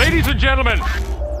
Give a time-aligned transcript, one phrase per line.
[0.00, 0.80] Ladies and gentlemen,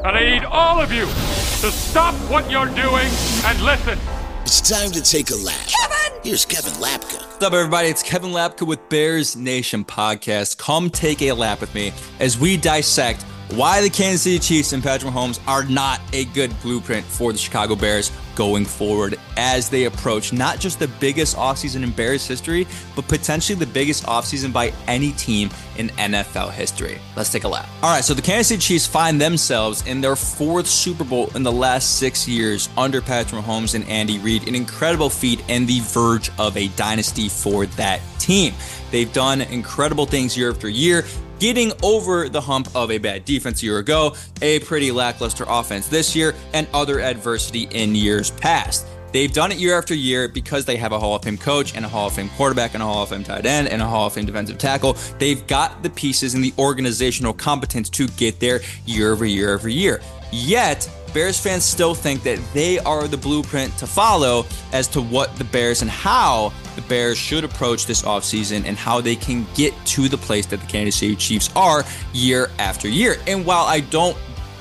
[0.04, 3.08] and I need all of you to stop what you're doing
[3.46, 3.98] and listen.
[4.42, 5.66] It's time to take a lap.
[5.66, 6.20] Kevin!
[6.22, 7.26] Here's Kevin Lapka.
[7.26, 7.88] What's up, everybody?
[7.88, 10.58] It's Kevin Lapka with Bears Nation Podcast.
[10.58, 14.82] Come take a lap with me as we dissect why the Kansas City Chiefs and
[14.82, 19.84] Patrick Mahomes are not a good blueprint for the Chicago Bears going forward as they
[19.84, 24.72] approach not just the biggest offseason in Bears history, but potentially the biggest offseason by
[24.86, 26.98] any team in NFL history.
[27.16, 27.68] Let's take a lap.
[27.82, 31.42] All right, so the Kansas City Chiefs find themselves in their fourth Super Bowl in
[31.42, 35.80] the last six years under Patrick Mahomes and Andy Reid, an incredible feat and the
[35.80, 38.54] verge of a dynasty for that team.
[38.90, 41.04] They've done incredible things year after year
[41.40, 45.88] getting over the hump of a bad defense a year ago, a pretty lackluster offense
[45.88, 48.86] this year, and other adversity in years past.
[49.12, 51.84] They've done it year after year because they have a Hall of Fame coach and
[51.84, 54.06] a Hall of Fame quarterback and a Hall of Fame tight end and a Hall
[54.06, 54.96] of Fame defensive tackle.
[55.18, 59.68] They've got the pieces and the organizational competence to get there year over year over
[59.68, 60.00] year.
[60.30, 65.34] Yet, Bears fans still think that they are the blueprint to follow as to what
[65.36, 69.74] the Bears and how the Bears should approach this offseason and how they can get
[69.86, 73.16] to the place that the Kansas City Chiefs are year after year.
[73.26, 74.16] And while I don't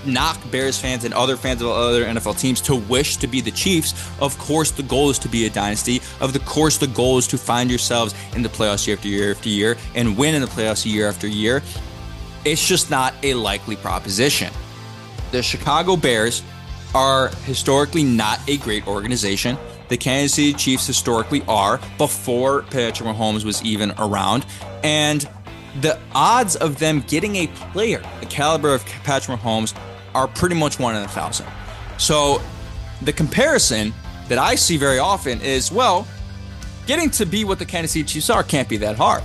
[0.05, 3.51] knock Bears fans and other fans of other NFL teams to wish to be the
[3.51, 3.93] Chiefs.
[4.21, 6.01] Of course, the goal is to be a dynasty.
[6.21, 9.31] Of the course, the goal is to find yourselves in the playoffs year after year
[9.31, 11.61] after year and win in the playoffs year after year.
[12.45, 14.53] It's just not a likely proposition.
[15.31, 16.43] The Chicago Bears
[16.95, 19.57] are historically not a great organization.
[19.89, 24.45] The Kansas City Chiefs historically are before Patrick Mahomes was even around.
[24.83, 25.27] And
[25.81, 29.75] the odds of them getting a player the caliber of Patrick Mahomes
[30.15, 31.45] are pretty much one in a thousand.
[31.97, 32.41] So
[33.01, 33.93] the comparison
[34.27, 36.07] that I see very often is well,
[36.87, 39.23] getting to be what the Kansas City Chiefs are can't be that hard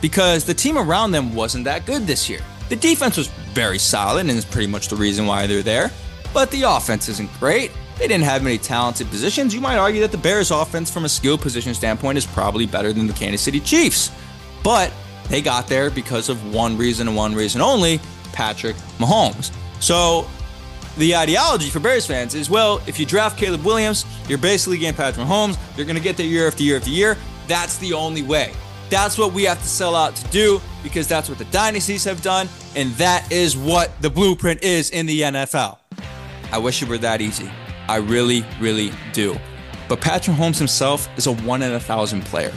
[0.00, 2.40] because the team around them wasn't that good this year.
[2.70, 5.90] The defense was very solid and is pretty much the reason why they're there,
[6.32, 7.72] but the offense isn't great.
[7.98, 9.52] They didn't have many talented positions.
[9.52, 12.92] You might argue that the Bears' offense, from a skill position standpoint, is probably better
[12.92, 14.12] than the Kansas City Chiefs.
[14.62, 14.92] But
[15.28, 18.00] they got there because of one reason and one reason only
[18.32, 19.52] Patrick Mahomes.
[19.80, 20.28] So
[20.96, 24.96] the ideology for Bears fans is well, if you draft Caleb Williams, you're basically getting
[24.96, 25.58] Patrick Mahomes.
[25.76, 27.16] You're going to get there year after year after year.
[27.48, 28.52] That's the only way.
[28.90, 32.22] That's what we have to sell out to do because that's what the dynasties have
[32.22, 35.78] done, and that is what the blueprint is in the NFL.
[36.52, 37.50] I wish it were that easy.
[37.88, 39.36] I really, really do.
[39.88, 42.52] But Patrick Mahomes himself is a one in a thousand player.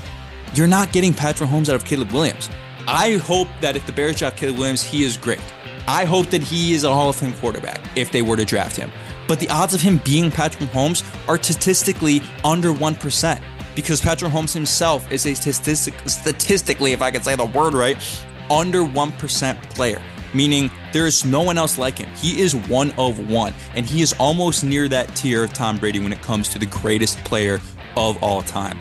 [0.55, 2.50] You're not getting Patrick Mahomes out of Caleb Williams.
[2.88, 5.41] I hope that if the Bears draft Caleb Williams, he is great.
[5.88, 8.75] I hope that he is a Hall of Fame quarterback if they were to draft
[8.75, 8.91] him.
[9.27, 13.41] But the odds of him being Patrick Mahomes are statistically under 1%
[13.75, 17.97] because Patrick Mahomes himself is a statistic, statistically, if I can say the word right,
[18.50, 20.01] under 1% player
[20.34, 22.09] meaning there is no one else like him.
[22.16, 26.00] He is one of one, and he is almost near that tier of Tom Brady
[26.00, 27.62] when it comes to the greatest player
[27.95, 28.79] of all time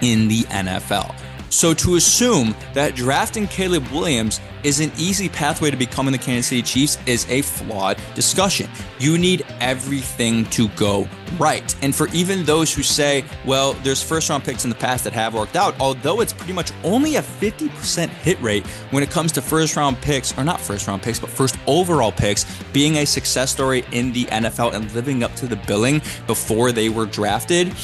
[0.00, 1.14] in the NFL.
[1.56, 6.48] So to assume that drafting Caleb Williams is an easy pathway to becoming the Kansas
[6.48, 8.68] City Chiefs is a flawed discussion.
[8.98, 11.08] You need everything to go
[11.38, 11.74] right.
[11.80, 15.14] And for even those who say, well, there's first round picks in the past that
[15.14, 19.32] have worked out, although it's pretty much only a 50% hit rate when it comes
[19.32, 23.06] to first round picks, or not first round picks, but first overall picks being a
[23.06, 27.74] success story in the NFL and living up to the billing before they were drafted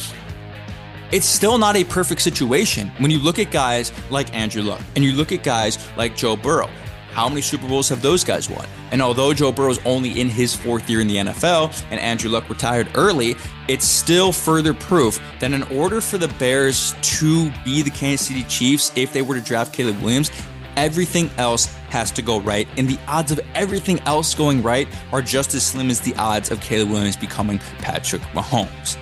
[1.12, 2.91] it's still not a perfect situation.
[2.99, 6.37] When you look at guys like Andrew Luck and you look at guys like Joe
[6.37, 6.71] Burrow,
[7.12, 8.67] how many Super Bowls have those guys won?
[8.91, 12.31] And although Joe Burrow is only in his fourth year in the NFL and Andrew
[12.31, 13.37] Luck retired early,
[13.69, 18.44] it's still further proof that in order for the Bears to be the Kansas City
[18.44, 20.31] Chiefs, if they were to draft Caleb Williams,
[20.77, 22.67] everything else has to go right.
[22.79, 26.50] And the odds of everything else going right are just as slim as the odds
[26.50, 28.97] of Caleb Williams becoming Patrick Mahomes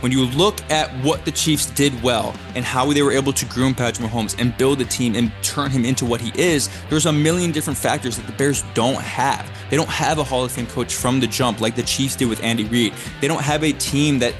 [0.00, 3.44] when you look at what the Chiefs did well and how they were able to
[3.46, 7.06] groom Patrick Mahomes and build a team and turn him into what he is, there's
[7.06, 9.50] a million different factors that the Bears don't have.
[9.70, 12.28] They don't have a Hall of Fame coach from the jump like the Chiefs did
[12.28, 12.94] with Andy Reid.
[13.20, 14.34] They don't have a team that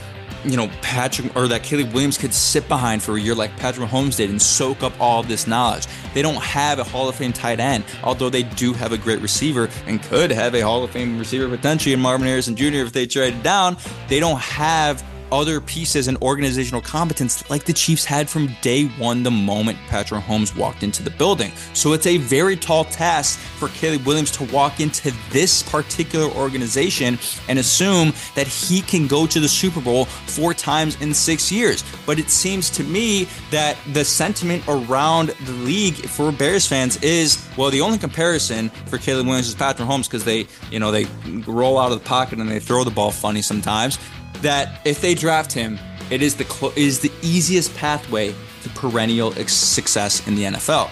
[0.44, 3.88] you know, Patrick or that Caleb Williams could sit behind for a year like Patrick
[3.88, 5.86] Mahomes did and soak up all this knowledge.
[6.14, 9.20] They don't have a Hall of Fame tight end, although they do have a great
[9.20, 12.76] receiver and could have a Hall of Fame receiver potentially in Marvin Harrison Jr.
[12.76, 13.76] if they traded down.
[14.08, 15.02] They don't have
[15.32, 20.22] other pieces and organizational competence like the Chiefs had from day one the moment Patrick
[20.22, 21.52] Mahomes walked into the building.
[21.74, 27.18] So it's a very tall task for Caleb Williams to walk into this particular organization
[27.48, 31.84] and assume that he can go to the Super Bowl four times in six years.
[32.06, 37.44] But it seems to me that the sentiment around the league for Bears fans is
[37.56, 41.06] well, the only comparison for Caleb Williams is Patrick Mahomes because they, you know, they
[41.46, 43.98] roll out of the pocket and they throw the ball funny sometimes
[44.42, 45.78] that if they draft him,
[46.10, 50.90] it is the cl- is the easiest pathway to perennial success in the NFL.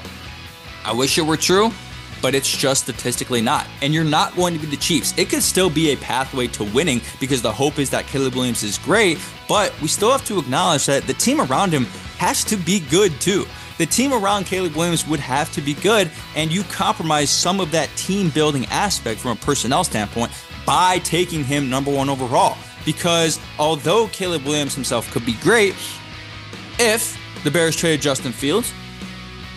[0.85, 1.71] I wish it were true,
[2.23, 3.67] but it's just statistically not.
[3.83, 5.15] And you're not going to be the Chiefs.
[5.17, 8.63] It could still be a pathway to winning because the hope is that Caleb Williams
[8.63, 11.85] is great, but we still have to acknowledge that the team around him
[12.19, 13.47] has to be good too.
[13.79, 17.71] The team around Caleb Williams would have to be good, and you compromise some of
[17.73, 20.33] that team building aspect from a personnel standpoint
[20.65, 25.75] by taking him number one overall because although Caleb Williams himself could be great,
[26.79, 28.73] if the Bears traded Justin Fields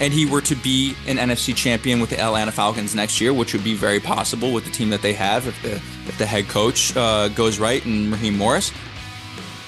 [0.01, 3.53] and he were to be an NFC champion with the Atlanta Falcons next year, which
[3.53, 5.75] would be very possible with the team that they have if the
[6.07, 8.71] if the head coach uh, goes right and Raheem Morris,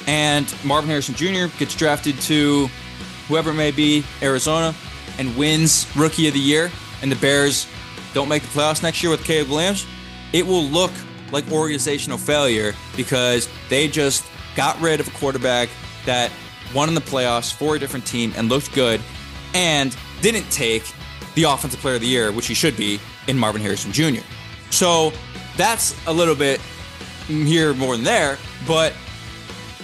[0.08, 1.56] and Marvin Harrison Jr.
[1.58, 2.68] gets drafted to
[3.28, 4.74] whoever it may be, Arizona,
[5.20, 6.72] and wins Rookie of the Year,
[7.02, 7.68] and the Bears
[8.14, 9.86] don't make the playoffs next year with Caleb Williams,
[10.34, 10.92] it will look
[11.32, 14.26] like organizational failure because they just
[14.56, 15.70] got rid of a quarterback
[16.06, 16.32] that
[16.74, 19.02] won in the playoffs for a different team and looked good
[19.54, 20.84] and didn't take
[21.36, 24.22] the offensive player of the year, which he should be, in Marvin Harrison Jr.
[24.70, 25.12] So
[25.58, 26.60] that's a little bit
[27.28, 28.38] here more than there,
[28.68, 28.94] but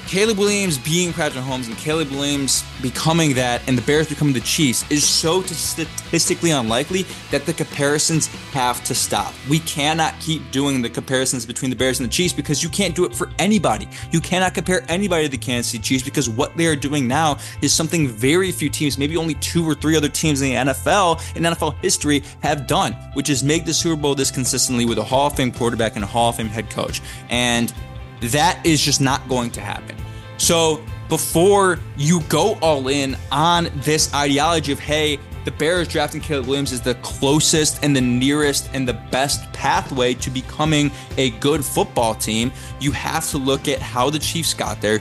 [0.07, 4.39] Caleb Williams being Patrick Mahomes and Caleb Williams becoming that and the Bears becoming the
[4.39, 9.33] Chiefs is so statistically unlikely that the comparisons have to stop.
[9.49, 12.95] We cannot keep doing the comparisons between the Bears and the Chiefs because you can't
[12.95, 13.89] do it for anybody.
[14.11, 17.37] You cannot compare anybody to the Kansas City Chiefs because what they are doing now
[17.61, 21.35] is something very few teams, maybe only two or three other teams in the NFL,
[21.35, 25.03] in NFL history, have done, which is make the Super Bowl this consistently with a
[25.03, 27.01] Hall of Fame quarterback and a Hall of Fame head coach.
[27.29, 27.73] And
[28.21, 29.95] that is just not going to happen.
[30.37, 36.47] So before you go all in on this ideology of, hey, the Bears drafting Caleb
[36.47, 41.63] Williams is the closest and the nearest and the best pathway to becoming a good
[41.63, 44.99] football team, you have to look at how the Chiefs got there.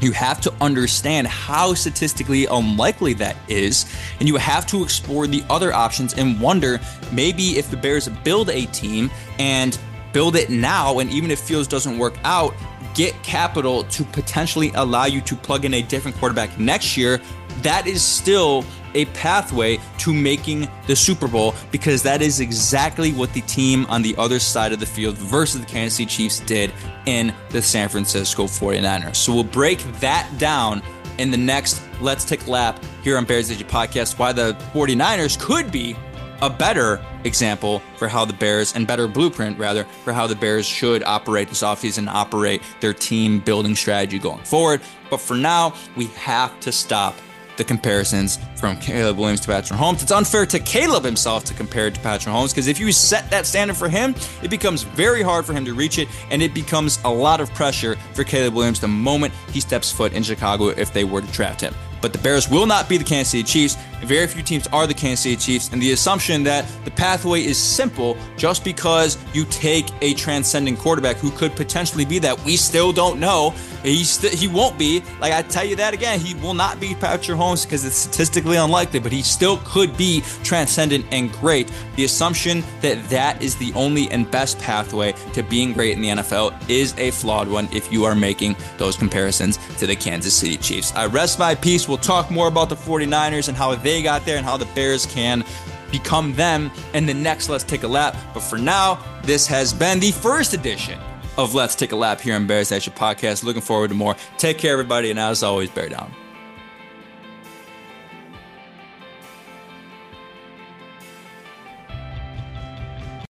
[0.00, 3.86] You have to understand how statistically unlikely that is,
[4.18, 6.80] and you have to explore the other options and wonder
[7.12, 9.78] maybe if the Bears build a team and
[10.16, 12.54] build it now, and even if Fields doesn't work out,
[12.94, 17.20] get capital to potentially allow you to plug in a different quarterback next year,
[17.60, 18.64] that is still
[18.94, 24.00] a pathway to making the Super Bowl because that is exactly what the team on
[24.00, 26.72] the other side of the field versus the Kansas City Chiefs did
[27.04, 29.16] in the San Francisco 49ers.
[29.16, 30.82] So we'll break that down
[31.18, 35.70] in the next Let's Take Lap here on Bears Nation Podcast why the 49ers could
[35.70, 35.94] be
[36.42, 40.66] a better example for how the Bears and better blueprint rather for how the Bears
[40.66, 44.80] should operate this offseason, operate their team building strategy going forward.
[45.10, 47.14] But for now, we have to stop
[47.56, 50.02] the comparisons from Caleb Williams to Patrick Mahomes.
[50.02, 53.30] It's unfair to Caleb himself to compare it to Patrick Mahomes because if you set
[53.30, 56.52] that standard for him, it becomes very hard for him to reach it, and it
[56.52, 60.68] becomes a lot of pressure for Caleb Williams the moment he steps foot in Chicago
[60.68, 63.42] if they were to draft him but the Bears will not be the Kansas City
[63.42, 63.76] Chiefs.
[64.02, 67.58] Very few teams are the Kansas City Chiefs, and the assumption that the pathway is
[67.58, 72.92] simple just because you take a transcending quarterback who could potentially be that, we still
[72.92, 73.54] don't know.
[73.82, 75.02] He st- he won't be.
[75.20, 78.56] Like I tell you that again, he will not be Patrick Mahomes because it's statistically
[78.56, 81.70] unlikely, but he still could be transcendent and great.
[81.96, 86.08] The assumption that that is the only and best pathway to being great in the
[86.08, 90.56] NFL is a flawed one if you are making those comparisons to the Kansas City
[90.56, 90.92] Chiefs.
[90.94, 91.85] I rest my peace.
[91.88, 95.06] We'll talk more about the 49ers and how they got there and how the Bears
[95.06, 95.44] can
[95.90, 100.00] become them and the next let's take a lap but for now this has been
[100.00, 100.98] the first edition
[101.36, 103.44] of Let's Take a Lap here on Bears Nation Podcast.
[103.44, 104.16] Looking forward to more.
[104.38, 106.14] Take care, everybody, and as always, bear down.